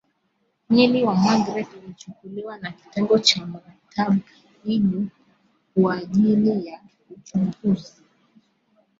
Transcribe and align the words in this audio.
Mwili 0.69 1.03
wa 1.03 1.15
Magreth 1.15 1.73
ulichukuliwa 1.73 2.57
na 2.57 2.71
kitengo 2.71 3.19
cha 3.19 3.45
matab 3.45 4.17
ibu 4.65 5.07
kwaajili 5.73 6.67
ya 6.67 6.79
uchunguzi 7.11 8.01